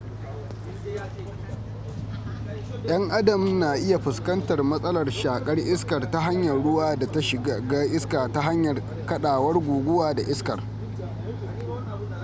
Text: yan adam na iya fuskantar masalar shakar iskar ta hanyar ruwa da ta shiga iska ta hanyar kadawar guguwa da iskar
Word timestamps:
yan 2.91 3.03
adam 3.19 3.59
na 3.59 3.75
iya 3.77 3.99
fuskantar 3.99 4.59
masalar 4.63 5.11
shakar 5.11 5.57
iskar 5.59 6.11
ta 6.11 6.19
hanyar 6.19 6.55
ruwa 6.63 6.95
da 6.99 7.11
ta 7.11 7.21
shiga 7.21 7.85
iska 7.85 8.31
ta 8.33 8.41
hanyar 8.41 8.81
kadawar 9.05 9.55
guguwa 9.59 10.13
da 10.15 10.21
iskar 10.21 10.63